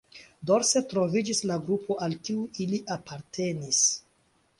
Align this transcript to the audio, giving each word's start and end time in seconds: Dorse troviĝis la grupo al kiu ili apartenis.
Dorse 0.51 0.81
troviĝis 0.93 1.41
la 1.51 1.57
grupo 1.67 1.97
al 2.05 2.15
kiu 2.29 2.47
ili 2.65 2.81
apartenis. 2.97 3.83